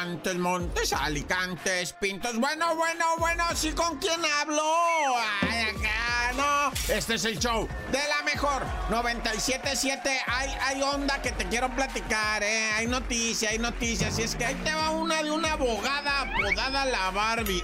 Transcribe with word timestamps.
Montes, 0.00 0.36
Montes, 0.36 0.92
Alicantes, 0.94 1.92
Pintos. 1.92 2.38
Bueno, 2.38 2.74
bueno, 2.74 3.04
bueno, 3.18 3.44
¿sí 3.54 3.72
con 3.72 3.98
quién 3.98 4.18
hablo? 4.40 4.62
Ay, 5.42 5.60
acá, 5.60 6.32
no. 6.34 6.72
Este 6.88 7.16
es 7.16 7.24
el 7.26 7.38
show 7.38 7.68
de 7.92 7.98
la 8.08 8.22
mejor 8.24 8.64
977. 8.88 10.10
Hay, 10.26 10.50
hay 10.62 10.82
onda 10.82 11.20
que 11.20 11.32
te 11.32 11.44
quiero 11.48 11.68
platicar, 11.76 12.42
¿eh? 12.42 12.70
Hay 12.76 12.86
noticias, 12.86 13.52
hay 13.52 13.58
noticias. 13.58 14.18
Y 14.18 14.22
es 14.22 14.34
que 14.34 14.46
ahí 14.46 14.54
te 14.64 14.72
va 14.72 14.90
una 14.90 15.22
de 15.22 15.30
una 15.30 15.52
abogada 15.52 16.22
apodada 16.22 16.86
la 16.86 17.10
Barbie. 17.10 17.62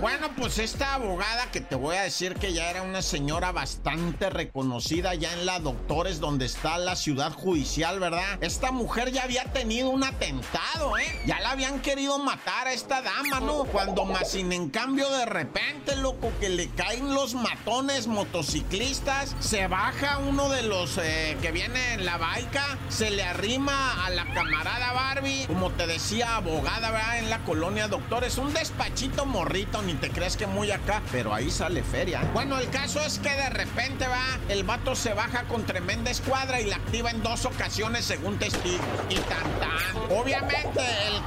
Bueno, 0.00 0.30
pues 0.34 0.58
esta 0.58 0.94
abogada 0.94 1.50
que 1.52 1.60
te 1.60 1.74
voy 1.76 1.96
a 1.96 2.02
decir 2.02 2.34
que 2.36 2.54
ya 2.54 2.70
era 2.70 2.82
una 2.82 3.02
señora 3.02 3.52
bastante 3.52 4.30
reconocida 4.30 5.14
ya 5.14 5.32
en 5.34 5.44
la 5.44 5.60
Doctores, 5.60 6.20
donde 6.20 6.46
está 6.46 6.78
la 6.78 6.96
ciudad 6.96 7.32
judicial, 7.32 8.00
¿verdad? 8.00 8.38
Esta 8.40 8.72
mujer 8.72 9.12
ya 9.12 9.24
había 9.24 9.44
tenido 9.44 9.90
un 9.90 10.04
atentado, 10.04 10.96
¿eh? 10.96 11.20
Ya 11.26 11.38
la 11.40 11.54
habían 11.66 11.82
querido 11.82 12.18
matar 12.18 12.68
a 12.68 12.72
esta 12.72 13.02
dama, 13.02 13.40
¿no? 13.40 13.64
Cuando 13.64 14.04
más 14.04 14.30
sin 14.30 14.52
en 14.52 14.68
cambio 14.70 15.10
de 15.10 15.26
repente, 15.26 15.96
loco, 15.96 16.32
que 16.38 16.48
le 16.48 16.68
caen 16.68 17.12
los 17.12 17.34
matones 17.34 18.06
motociclistas, 18.06 19.34
se 19.40 19.66
baja 19.66 20.18
uno 20.18 20.48
de 20.48 20.62
los 20.62 20.96
eh, 20.98 21.36
que 21.42 21.50
viene 21.50 21.94
en 21.94 22.06
la 22.06 22.18
baica, 22.18 22.78
se 22.88 23.10
le 23.10 23.24
arrima 23.24 24.04
a 24.04 24.10
la 24.10 24.32
camarada 24.32 24.92
Barbie, 24.92 25.46
como 25.46 25.70
te 25.72 25.88
decía, 25.88 26.36
abogada, 26.36 26.90
¿verdad? 26.92 27.18
En 27.18 27.30
la 27.30 27.38
colonia 27.40 27.88
Doctores, 27.88 28.38
un 28.38 28.52
despachito 28.52 29.26
morrito, 29.26 29.82
ni 29.82 29.94
te 29.94 30.10
crees 30.10 30.36
que 30.36 30.46
muy 30.46 30.70
acá, 30.70 31.02
pero 31.10 31.34
ahí 31.34 31.50
sale 31.50 31.82
feria. 31.82 32.20
Bueno, 32.32 32.58
el 32.58 32.70
caso 32.70 33.00
es 33.00 33.18
que 33.18 33.30
de 33.30 33.50
repente 33.50 34.06
va, 34.06 34.38
el 34.48 34.62
vato 34.62 34.94
se 34.94 35.14
baja 35.14 35.44
con 35.44 35.64
tremenda 35.64 36.12
escuadra 36.12 36.60
y 36.60 36.66
la 36.66 36.76
activa 36.76 37.10
en 37.10 37.22
dos 37.24 37.44
ocasiones 37.44 38.04
según 38.04 38.38
testigos. 38.38 38.86
Y 39.08 39.16
tan 39.16 39.50
tan. 39.58 40.16
Obviamente 40.16 40.80
el 41.08 41.24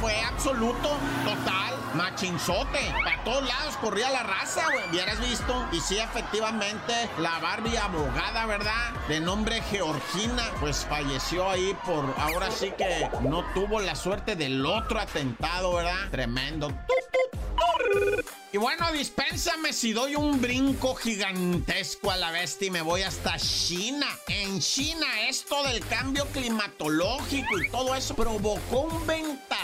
fue 0.00 0.20
absoluto, 0.20 0.96
total, 1.24 1.74
machinzote. 1.94 2.92
Para 3.04 3.24
todos 3.24 3.46
lados 3.46 3.76
corría 3.78 4.10
la 4.10 4.22
raza, 4.22 4.64
güey. 4.64 4.88
Hubieras 4.90 5.20
visto. 5.20 5.66
Y 5.72 5.80
sí, 5.80 5.98
efectivamente, 5.98 6.92
la 7.18 7.38
Barbie 7.38 7.76
abogada, 7.78 8.46
¿verdad? 8.46 8.92
De 9.08 9.20
nombre 9.20 9.62
Georgina, 9.70 10.44
pues 10.60 10.86
falleció 10.88 11.50
ahí 11.50 11.76
por. 11.84 12.14
Ahora 12.18 12.50
sí 12.50 12.72
que 12.76 13.08
no 13.22 13.44
tuvo 13.54 13.80
la 13.80 13.94
suerte 13.94 14.36
del 14.36 14.64
otro 14.64 14.98
atentado, 14.98 15.74
¿verdad? 15.74 16.10
Tremendo. 16.10 16.72
Y 18.52 18.58
bueno, 18.58 18.90
dispénsame 18.92 19.72
si 19.74 19.92
doy 19.92 20.14
un 20.14 20.40
brinco 20.40 20.94
gigantesco 20.94 22.10
a 22.10 22.16
la 22.16 22.30
bestia 22.30 22.68
y 22.68 22.70
me 22.70 22.80
voy 22.80 23.02
hasta 23.02 23.36
China. 23.36 24.06
En 24.28 24.60
China, 24.60 25.06
esto 25.28 25.62
del 25.64 25.84
cambio 25.86 26.24
climatológico 26.32 27.58
y 27.58 27.68
todo 27.68 27.94
eso 27.94 28.14
provocó 28.14 28.80
un 28.80 29.06
ventarrón, 29.06 29.55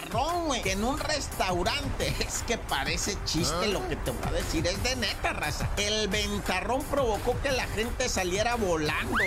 güey, 0.62 0.72
en 0.72 0.84
un 0.84 0.98
restaurante. 0.98 2.14
Es 2.22 2.42
que 2.44 2.56
parece 2.56 3.16
chiste 3.24 3.68
lo 3.68 3.86
que 3.88 3.96
te 3.96 4.10
voy 4.10 4.28
a 4.28 4.32
decir, 4.32 4.66
es 4.66 4.82
de 4.82 4.96
neta, 4.96 5.32
raza. 5.32 5.68
El 5.76 6.08
ventarrón 6.08 6.82
provocó 6.84 7.38
que 7.42 7.52
la 7.52 7.66
gente 7.66 8.08
saliera 8.08 8.54
volando. 8.54 9.18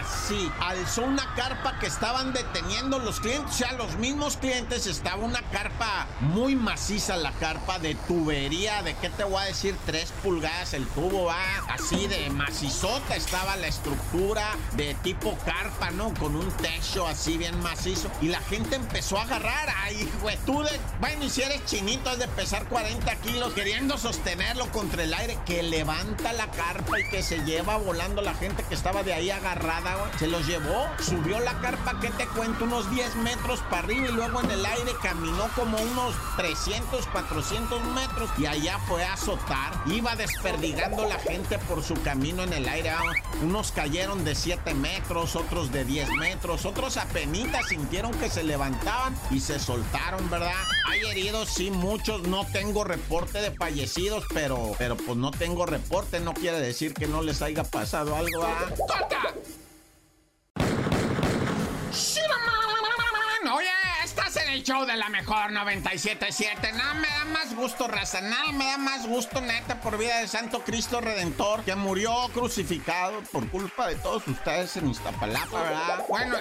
Así, 0.00 0.50
alzó 0.60 1.02
una 1.02 1.34
carpa 1.34 1.78
que 1.78 1.86
estaban 1.86 2.32
deteniendo 2.32 2.98
los 2.98 3.20
clientes, 3.20 3.54
o 3.54 3.58
sea, 3.58 3.72
los 3.72 3.96
mismos 3.96 4.36
clientes, 4.36 4.86
estaba 4.86 5.22
una 5.22 5.42
carpa 5.50 6.06
muy 6.20 6.54
maciza, 6.56 7.16
la 7.16 7.32
carpa 7.32 7.78
de 7.78 7.94
tubería 7.94 8.82
de 8.82 8.94
¿qué 8.94 9.10
te 9.10 9.24
voy 9.24 9.42
a 9.42 9.44
decir? 9.44 9.76
Tres 9.86 10.12
pulgadas 10.22 10.74
el 10.74 10.86
tubo, 10.88 11.26
va. 11.26 11.36
Así 11.68 12.06
de 12.06 12.30
macizota 12.30 13.16
estaba 13.16 13.56
la 13.56 13.66
estructura 13.66 14.54
de 14.76 14.94
tipo 14.94 15.36
carpa, 15.44 15.90
¿no? 15.90 16.14
Con 16.14 16.36
un 16.36 16.50
techo 16.52 17.06
así 17.06 17.36
bien 17.36 17.58
macizo. 17.60 18.10
Y 18.20 18.28
la 18.28 18.40
gente 18.40 18.76
empezó 18.76 19.18
a 19.18 19.22
agarrar. 19.22 19.68
Ay, 19.84 20.10
güey, 20.22 20.36
tú 20.46 20.62
de. 20.62 20.75
Bueno, 21.00 21.24
y 21.24 21.30
si 21.30 21.42
eres 21.42 21.64
chinito, 21.66 22.10
es 22.10 22.18
de 22.18 22.28
pesar 22.28 22.66
40 22.68 23.14
kilos, 23.16 23.52
queriendo 23.52 23.98
sostenerlo 23.98 24.66
contra 24.72 25.02
el 25.02 25.12
aire, 25.14 25.38
que 25.44 25.62
levanta 25.62 26.32
la 26.32 26.50
carpa 26.50 26.98
y 26.98 27.08
que 27.08 27.22
se 27.22 27.44
lleva 27.44 27.76
volando 27.76 28.22
la 28.22 28.34
gente 28.34 28.64
que 28.64 28.74
estaba 28.74 29.02
de 29.02 29.12
ahí 29.14 29.30
agarrada, 29.30 29.96
güey. 29.96 30.10
Se 30.18 30.26
los 30.26 30.46
llevó, 30.46 30.86
subió 31.00 31.38
la 31.40 31.58
carpa, 31.60 32.00
¿qué 32.00 32.10
te 32.10 32.26
cuento? 32.26 32.64
Unos 32.64 32.90
10 32.90 33.16
metros 33.16 33.60
para 33.70 33.84
arriba 33.84 34.08
y 34.08 34.12
luego 34.12 34.40
en 34.40 34.50
el 34.50 34.64
aire 34.64 34.92
caminó 35.02 35.48
como 35.54 35.76
unos 35.78 36.14
300, 36.36 37.06
400 37.06 37.84
metros. 37.94 38.30
Y 38.38 38.46
allá 38.46 38.78
fue 38.88 39.04
a 39.04 39.14
azotar, 39.14 39.72
iba 39.86 40.16
desperdigando 40.16 41.06
la 41.06 41.18
gente 41.18 41.58
por 41.58 41.82
su 41.82 41.94
camino 42.02 42.42
en 42.42 42.52
el 42.52 42.68
aire. 42.68 42.92
Unos 43.42 43.72
cayeron 43.72 44.24
de 44.24 44.34
7 44.34 44.74
metros, 44.74 45.36
otros 45.36 45.70
de 45.72 45.84
10 45.84 46.10
metros, 46.12 46.64
otros 46.64 46.96
apenas 46.96 47.26
sintieron 47.68 48.12
que 48.12 48.30
se 48.30 48.42
levantaban 48.42 49.16
y 49.30 49.40
se 49.40 49.58
soltaron, 49.58 50.28
¿verdad? 50.30 50.52
Hay 50.86 51.00
heridos, 51.04 51.48
sí, 51.48 51.70
muchos. 51.70 52.22
No 52.28 52.46
tengo 52.52 52.84
reporte 52.84 53.40
de 53.40 53.50
fallecidos, 53.50 54.24
pero, 54.32 54.72
pero 54.78 54.96
pues 54.96 55.16
no 55.16 55.30
tengo 55.30 55.66
reporte. 55.66 56.20
No 56.20 56.34
quiere 56.34 56.60
decir 56.60 56.94
que 56.94 57.06
no 57.06 57.22
les 57.22 57.42
haya 57.42 57.64
pasado 57.64 58.14
algo 58.14 58.42
a. 58.42 58.68
¡Corta! 58.86 59.34
Show 64.66 64.84
de 64.84 64.96
la 64.96 65.08
mejor 65.10 65.52
977. 65.52 66.72
Nada 66.72 66.94
me 66.94 67.06
da 67.06 67.24
más 67.26 67.54
gusto, 67.54 67.86
raza. 67.86 68.20
Nada 68.20 68.50
me 68.50 68.64
da 68.64 68.78
más 68.78 69.06
gusto, 69.06 69.40
neta, 69.40 69.80
por 69.80 69.96
vida 69.96 70.18
de 70.18 70.26
Santo 70.26 70.64
Cristo 70.64 71.00
Redentor, 71.00 71.62
que 71.62 71.76
murió 71.76 72.12
crucificado 72.34 73.20
por 73.30 73.48
culpa 73.48 73.86
de 73.86 73.94
todos 73.94 74.26
ustedes 74.26 74.76
en 74.76 74.90
Iztapalapa, 74.90 75.62
¿verdad? 75.62 76.04
Bueno, 76.08 76.36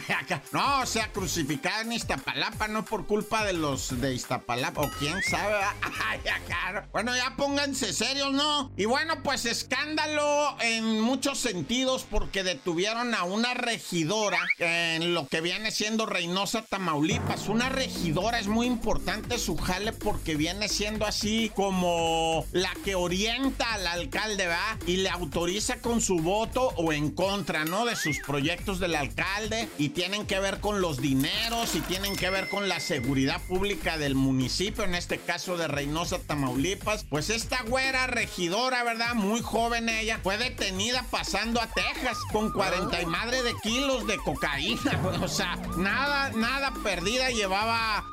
no, 0.52 0.80
o 0.80 0.86
sea, 0.86 1.12
crucificado 1.12 1.82
en 1.82 1.92
Iztapalapa, 1.92 2.66
no 2.66 2.82
por 2.82 3.06
culpa 3.06 3.44
de 3.44 3.52
los 3.52 4.00
de 4.00 4.14
Iztapalapa, 4.14 4.80
o 4.80 4.90
quién 4.98 5.22
sabe, 5.22 5.56
Bueno, 6.92 7.14
ya 7.14 7.36
pónganse 7.36 7.92
serios, 7.92 8.32
¿no? 8.32 8.72
Y 8.78 8.86
bueno, 8.86 9.22
pues 9.22 9.44
escándalo 9.44 10.56
en 10.60 11.00
muchos 11.02 11.38
sentidos 11.38 12.06
porque 12.08 12.42
detuvieron 12.42 13.14
a 13.14 13.24
una 13.24 13.52
regidora 13.52 14.38
en 14.58 15.12
lo 15.12 15.28
que 15.28 15.42
viene 15.42 15.70
siendo 15.70 16.06
Reynosa, 16.06 16.62
Tamaulipas. 16.62 17.48
Una 17.48 17.65
regidora 17.68 18.38
es 18.38 18.48
muy 18.48 18.66
importante 18.66 19.38
su 19.38 19.56
jale 19.56 19.92
porque 19.92 20.36
viene 20.36 20.68
siendo 20.68 21.06
así 21.06 21.50
como 21.54 22.44
la 22.52 22.72
que 22.84 22.94
orienta 22.94 23.74
al 23.74 23.86
alcalde, 23.86 24.46
¿va? 24.46 24.78
Y 24.86 24.98
le 24.98 25.10
autoriza 25.10 25.76
con 25.80 26.00
su 26.00 26.18
voto 26.18 26.72
o 26.76 26.92
en 26.92 27.10
contra, 27.10 27.64
¿no? 27.64 27.84
De 27.84 27.96
sus 27.96 28.18
proyectos 28.20 28.80
del 28.80 28.94
alcalde 28.94 29.68
y 29.78 29.90
tienen 29.90 30.26
que 30.26 30.38
ver 30.40 30.60
con 30.60 30.80
los 30.80 31.00
dineros 31.00 31.74
y 31.74 31.80
tienen 31.80 32.16
que 32.16 32.30
ver 32.30 32.48
con 32.48 32.68
la 32.68 32.80
seguridad 32.80 33.40
pública 33.42 33.98
del 33.98 34.14
municipio, 34.14 34.84
en 34.84 34.94
este 34.94 35.18
caso 35.18 35.56
de 35.56 35.68
Reynosa, 35.68 36.18
Tamaulipas. 36.18 37.04
Pues 37.04 37.30
esta 37.30 37.62
güera 37.62 38.06
regidora, 38.06 38.84
¿verdad? 38.84 39.14
Muy 39.14 39.40
joven 39.40 39.88
ella, 39.88 40.20
fue 40.22 40.38
detenida 40.38 41.04
pasando 41.10 41.60
a 41.60 41.68
Texas 41.68 42.18
con 42.32 42.52
40 42.52 43.02
y 43.02 43.06
madre 43.06 43.42
de 43.42 43.54
kilos 43.62 44.06
de 44.06 44.16
cocaína. 44.18 45.00
O 45.26 45.28
sea, 45.28 45.56
nada, 45.78 46.30
nada 46.32 46.72
perdida 46.82 47.30
llevaba, 47.30 47.55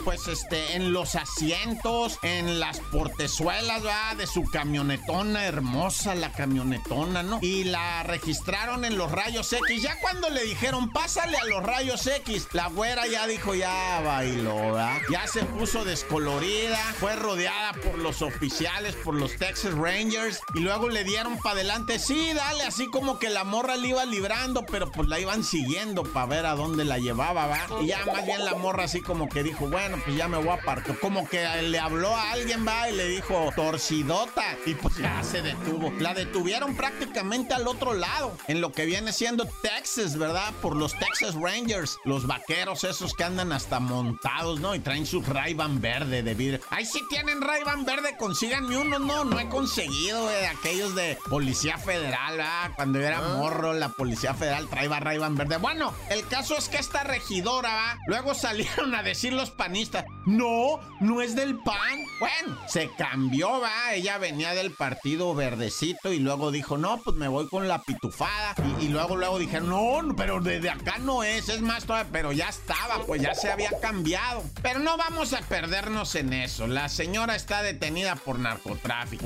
pues, 0.04 0.28
este, 0.28 0.76
en 0.76 0.94
los 0.94 1.16
asientos, 1.16 2.20
en 2.22 2.60
las 2.60 2.80
portezuelas, 2.80 3.84
¿verdad? 3.84 4.16
De 4.18 4.28
su 4.28 4.44
camionetona, 4.44 5.46
hermosa 5.46 6.16
la 6.16 6.32
camionetona, 6.32 7.24
¿no? 7.24 7.40
Y 7.42 7.64
la 7.64 8.04
registraron 8.04 8.86
en 8.86 8.98
los 8.98 9.12
rayos 9.12 9.52
X. 9.54 9.82
Ya 9.82 10.00
cuando 10.02 10.30
le 10.30 10.44
dijeron, 10.44 10.92
pásale 10.92 11.38
a 11.38 11.46
los 11.46 11.64
rayos 11.64 12.06
X, 12.08 12.48
la 12.54 12.68
güera 12.68 13.08
ya 13.08 13.28
dijo, 13.28 13.56
ya 13.56 14.02
bailó, 14.02 14.56
¿verdad? 14.56 15.02
Ya 15.10 15.28
se 15.28 15.44
puso 15.44 15.86
descolorida, 15.86 16.78
fue 17.00 17.16
rodeada 17.16 17.74
por 17.74 17.98
los 17.98 18.22
oficiales, 18.22 18.96
por 18.96 19.16
los 19.16 19.36
Texas 19.38 19.74
Rangers, 19.74 20.42
y 20.56 20.60
luego 20.60 20.90
le 20.90 21.04
dieron 21.04 21.38
para 21.38 21.56
adelante, 21.56 22.00
sí, 22.00 22.34
dale, 22.34 22.64
así 22.64 22.88
como 22.88 23.20
que 23.20 23.30
la 23.30 23.44
morra 23.44 23.78
le 23.78 23.90
iba 23.90 24.06
librando, 24.06 24.66
pero 24.66 24.92
pues 24.92 25.08
la 25.08 25.20
iban 25.20 25.44
siguiendo 25.44 26.04
para 26.04 26.26
ver 26.26 26.46
a 26.46 26.56
dónde 26.56 26.86
la 26.86 26.98
llevaba, 26.98 27.48
¿verdad? 27.48 27.82
Y 27.82 27.88
ya 27.88 28.06
más 28.06 28.26
bien 28.26 28.46
la 28.46 28.56
morra 28.56 28.84
así 28.86 29.02
como 29.02 29.30
que 29.34 29.44
dijo, 29.44 29.68
bueno, 29.68 29.98
pues 30.04 30.16
ya 30.16 30.28
me 30.28 30.38
voy 30.38 30.50
a 30.50 30.54
apartar. 30.54 30.98
Como 31.00 31.28
que 31.28 31.46
le 31.64 31.80
habló 31.80 32.16
a 32.16 32.32
alguien, 32.32 32.66
va, 32.66 32.90
y 32.90 32.96
le 32.96 33.08
dijo, 33.08 33.52
torcidota. 33.56 34.44
Y 34.66 34.76
pues 34.76 34.98
ya 34.98 35.24
se 35.24 35.42
detuvo. 35.42 35.92
La 36.00 36.14
detuvieron 36.14 36.76
prácticamente 36.76 37.54
al 37.54 37.68
otro 37.68 37.94
lado, 37.94 38.38
en 38.48 38.62
lo 38.62 38.72
que 38.72 38.86
viene 38.86 39.12
siendo 39.12 39.46
Texas, 39.62 40.18
¿verdad? 40.18 40.54
Por 40.62 40.76
los 40.76 40.94
Texas 40.98 41.36
Rangers, 41.36 41.98
los 42.06 42.28
vaqueros 42.28 42.84
esos 42.84 43.14
que 43.14 43.24
andan 43.24 43.52
hasta 43.52 43.80
montados, 43.80 44.60
¿no? 44.60 44.76
Y 44.76 44.80
traen 44.80 45.06
su 45.06 45.22
ray 45.22 45.54
verde 45.54 46.22
de 46.22 46.34
vidrio. 46.34 46.60
Ay, 46.70 46.86
si 46.86 47.00
tienen 47.08 47.42
ray 47.42 47.62
verde, 47.86 48.16
consíganme 48.18 48.78
uno. 48.78 49.00
No, 49.00 49.26
no 49.26 49.40
he 49.40 49.50
conseguido, 49.50 50.28
de 50.28 50.48
aquellos 50.48 50.96
de 50.96 51.18
Policía 51.30 51.78
Federal, 51.78 52.38
¿verdad? 52.38 52.72
Cuando 52.76 53.00
yo 53.00 53.06
era 53.06 53.22
morro, 53.22 53.74
la 53.74 53.90
Policía 53.90 54.34
Federal 54.34 54.68
traía 54.70 55.00
ray 55.00 55.18
verde. 55.18 55.58
Bueno, 55.58 55.94
el 56.10 56.28
caso 56.28 56.58
es 56.58 56.70
que 56.70 56.78
esta 56.78 57.04
regidora, 57.04 57.74
¿va? 57.74 57.98
Luego 58.08 58.34
salieron 58.34 58.94
a 58.94 59.04
decir 59.04 59.23
los 59.32 59.52
panistas, 59.52 60.06
no, 60.26 60.80
no 61.00 61.22
es 61.22 61.36
del 61.36 61.58
PAN, 61.60 62.00
Bueno, 62.20 62.58
se 62.68 62.90
cambió, 62.98 63.60
va. 63.60 63.94
Ella 63.94 64.18
venía 64.18 64.54
del 64.54 64.72
partido 64.72 65.34
verdecito 65.36 66.12
y 66.12 66.20
luego 66.20 66.52
dijo, 66.52 66.78
no, 66.78 67.02
pues 67.02 67.16
me 67.16 67.28
voy 67.28 67.48
con 67.48 67.68
la 67.68 67.82
pitufada. 67.82 68.56
Y, 68.80 68.90
luego, 68.90 69.16
luego 69.16 69.40
dije, 69.40 69.62
no, 69.62 70.00
pero 70.16 70.40
desde 70.40 70.70
acá 70.70 70.98
no 71.00 71.24
es, 71.24 71.50
es 71.50 71.62
más 71.62 71.86
todavía, 71.86 72.10
pero 72.12 72.32
ya 72.32 72.50
estaba, 72.50 73.06
pues 73.06 73.22
ya 73.22 73.36
se 73.36 73.52
había 73.52 73.72
cambiado. 73.80 74.44
Pero 74.62 74.80
no 74.80 74.98
vamos 74.98 75.34
a 75.34 75.42
perdernos 75.42 76.16
en 76.16 76.34
eso. 76.34 76.68
La 76.68 76.90
señora 76.90 77.36
está 77.36 77.62
detenida 77.62 78.16
por 78.16 78.40
narcotráfico. 78.40 79.26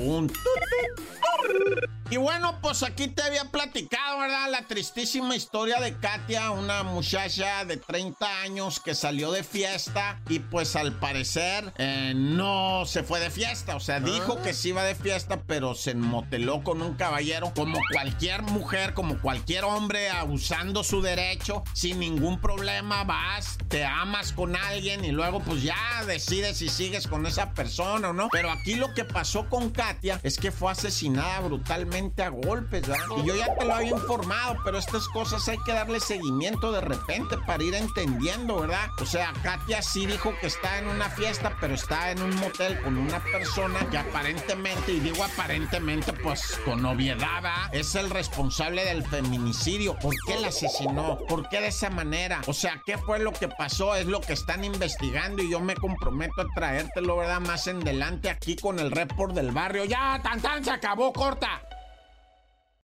Y 2.10 2.16
bueno, 2.16 2.58
pues 2.62 2.82
aquí 2.82 3.08
te 3.08 3.22
había 3.22 3.44
platicado, 3.44 4.20
¿verdad? 4.20 4.50
La 4.50 4.62
tristísima 4.62 5.36
historia 5.36 5.78
de 5.78 5.94
Katia, 5.98 6.52
una 6.52 6.82
muchacha 6.82 7.66
de 7.66 7.76
30 7.76 8.40
años 8.40 8.80
que 8.80 8.94
salió 8.94 9.30
de 9.30 9.44
fiesta 9.44 10.18
y 10.26 10.38
pues 10.38 10.74
al 10.74 10.94
parecer 10.94 11.70
eh, 11.76 12.14
no 12.16 12.86
se 12.86 13.02
fue 13.02 13.20
de 13.20 13.28
fiesta. 13.30 13.76
O 13.76 13.80
sea, 13.80 14.00
dijo 14.00 14.40
que 14.40 14.54
sí 14.54 14.70
iba 14.70 14.84
de 14.84 14.94
fiesta, 14.94 15.42
pero 15.46 15.74
se 15.74 15.94
moteló 15.94 16.62
con 16.62 16.80
un 16.80 16.94
caballero 16.94 17.52
como 17.54 17.78
cualquier 17.92 18.40
mujer, 18.40 18.94
como 18.94 19.20
cualquier 19.20 19.64
hombre, 19.64 20.08
abusando 20.08 20.84
su 20.84 21.02
derecho, 21.02 21.62
sin 21.74 21.98
ningún 21.98 22.40
problema. 22.40 23.04
Vas, 23.04 23.58
te 23.68 23.84
amas 23.84 24.32
con 24.32 24.56
alguien 24.56 25.04
y 25.04 25.12
luego 25.12 25.40
pues 25.40 25.62
ya 25.62 26.04
decides 26.06 26.56
si 26.56 26.70
sigues 26.70 27.06
con 27.06 27.26
esa 27.26 27.52
persona 27.52 28.08
o 28.08 28.12
no. 28.14 28.30
Pero 28.32 28.50
aquí 28.50 28.76
lo 28.76 28.94
que 28.94 29.04
pasó 29.04 29.50
con 29.50 29.68
Katia 29.68 30.20
es 30.22 30.38
que 30.38 30.50
fue 30.50 30.72
asesinada 30.72 31.40
brutalmente 31.40 31.97
a 31.98 32.28
golpes, 32.28 32.86
¿verdad? 32.86 33.04
Y 33.22 33.26
yo 33.26 33.34
ya 33.34 33.54
te 33.56 33.64
lo 33.64 33.74
había 33.74 33.90
informado, 33.90 34.56
pero 34.64 34.78
estas 34.78 35.08
cosas 35.08 35.46
hay 35.48 35.58
que 35.66 35.72
darle 35.72 35.98
seguimiento 35.98 36.70
de 36.70 36.80
repente 36.80 37.36
para 37.38 37.62
ir 37.62 37.74
entendiendo, 37.74 38.60
¿verdad? 38.60 38.88
O 39.00 39.06
sea, 39.06 39.32
Katia 39.42 39.82
sí 39.82 40.06
dijo 40.06 40.32
que 40.40 40.46
está 40.46 40.78
en 40.78 40.86
una 40.86 41.10
fiesta, 41.10 41.56
pero 41.60 41.74
está 41.74 42.12
en 42.12 42.22
un 42.22 42.34
motel 42.36 42.80
con 42.82 42.96
una 42.96 43.18
persona 43.24 43.80
que 43.90 43.98
aparentemente, 43.98 44.92
y 44.92 45.00
digo 45.00 45.24
aparentemente, 45.24 46.12
pues 46.12 46.58
con 46.64 46.84
obviedad, 46.84 47.42
es 47.72 47.94
el 47.96 48.10
responsable 48.10 48.84
del 48.84 49.04
feminicidio. 49.04 49.98
¿Por 49.98 50.14
qué 50.24 50.38
la 50.38 50.48
asesinó? 50.48 51.18
¿Por 51.28 51.48
qué 51.48 51.60
de 51.60 51.68
esa 51.68 51.90
manera? 51.90 52.42
O 52.46 52.52
sea, 52.52 52.80
¿qué 52.86 52.96
fue 52.96 53.18
lo 53.18 53.32
que 53.32 53.48
pasó? 53.48 53.96
Es 53.96 54.06
lo 54.06 54.20
que 54.20 54.34
están 54.34 54.64
investigando 54.64 55.42
y 55.42 55.50
yo 55.50 55.58
me 55.58 55.74
comprometo 55.74 56.42
a 56.42 56.46
traértelo, 56.54 57.16
¿verdad? 57.16 57.40
Más 57.40 57.66
en 57.66 57.82
adelante 57.82 58.30
aquí 58.30 58.54
con 58.54 58.78
el 58.78 58.92
report 58.92 59.34
del 59.34 59.50
barrio. 59.50 59.84
Ya, 59.84 60.20
tan 60.22 60.40
tan 60.40 60.64
se 60.64 60.70
acabó, 60.70 61.12
corta. 61.12 61.60